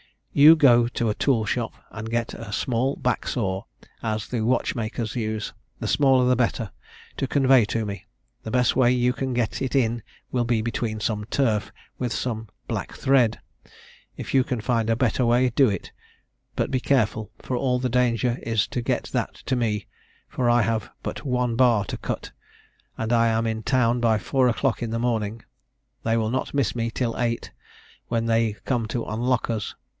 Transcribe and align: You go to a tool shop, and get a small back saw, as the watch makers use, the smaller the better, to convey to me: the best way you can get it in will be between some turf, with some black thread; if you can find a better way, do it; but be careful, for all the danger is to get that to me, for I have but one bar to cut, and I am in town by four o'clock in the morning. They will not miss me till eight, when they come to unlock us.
You 0.33 0.55
go 0.55 0.87
to 0.87 1.09
a 1.09 1.13
tool 1.13 1.45
shop, 1.45 1.73
and 1.91 2.09
get 2.09 2.33
a 2.33 2.53
small 2.53 2.95
back 2.95 3.27
saw, 3.27 3.63
as 4.01 4.29
the 4.29 4.41
watch 4.41 4.73
makers 4.75 5.15
use, 5.15 5.53
the 5.79 5.87
smaller 5.89 6.25
the 6.27 6.37
better, 6.37 6.71
to 7.17 7.27
convey 7.27 7.65
to 7.65 7.85
me: 7.85 8.07
the 8.41 8.49
best 8.49 8.75
way 8.75 8.91
you 8.93 9.13
can 9.13 9.33
get 9.33 9.61
it 9.61 9.75
in 9.75 10.01
will 10.31 10.45
be 10.45 10.61
between 10.61 11.01
some 11.01 11.25
turf, 11.25 11.71
with 11.99 12.13
some 12.13 12.47
black 12.67 12.93
thread; 12.93 13.41
if 14.17 14.33
you 14.33 14.43
can 14.43 14.61
find 14.61 14.89
a 14.89 14.95
better 14.95 15.23
way, 15.25 15.49
do 15.49 15.69
it; 15.69 15.91
but 16.55 16.71
be 16.71 16.79
careful, 16.79 17.29
for 17.39 17.55
all 17.57 17.77
the 17.77 17.89
danger 17.89 18.39
is 18.41 18.67
to 18.69 18.81
get 18.81 19.03
that 19.11 19.35
to 19.45 19.55
me, 19.57 19.85
for 20.29 20.49
I 20.49 20.61
have 20.61 20.89
but 21.03 21.25
one 21.25 21.55
bar 21.55 21.83
to 21.85 21.97
cut, 21.97 22.31
and 22.97 23.13
I 23.13 23.27
am 23.27 23.45
in 23.45 23.61
town 23.63 23.99
by 23.99 24.17
four 24.17 24.47
o'clock 24.47 24.81
in 24.81 24.89
the 24.91 24.97
morning. 24.99 25.43
They 26.03 26.15
will 26.17 26.31
not 26.31 26.53
miss 26.55 26.73
me 26.73 26.89
till 26.89 27.19
eight, 27.19 27.51
when 28.07 28.25
they 28.25 28.53
come 28.65 28.87
to 28.87 29.03
unlock 29.03 29.49
us. 29.49 29.75